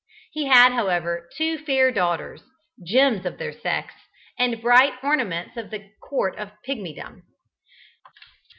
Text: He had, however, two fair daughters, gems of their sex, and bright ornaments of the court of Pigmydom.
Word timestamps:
He 0.31 0.45
had, 0.47 0.71
however, 0.71 1.29
two 1.37 1.59
fair 1.59 1.91
daughters, 1.91 2.41
gems 2.83 3.23
of 3.23 3.37
their 3.37 3.53
sex, 3.53 3.93
and 4.35 4.59
bright 4.59 4.93
ornaments 5.03 5.55
of 5.57 5.69
the 5.69 5.91
court 6.01 6.35
of 6.39 6.49
Pigmydom. 6.67 7.21